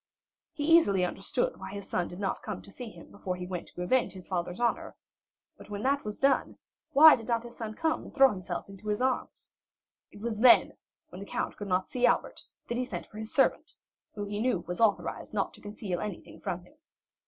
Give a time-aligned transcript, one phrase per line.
[0.51, 3.67] He easily understood why his son did not come to see him before he went
[3.67, 4.95] to avenge his father's honor;
[5.59, 6.57] but when that was done,
[6.91, 9.51] why did not his son come and throw himself into his arms?
[10.11, 10.73] It was then,
[11.09, 13.75] when the count could not see Albert, that he sent for his servant,
[14.15, 16.77] who he knew was authorized not to conceal anything from him.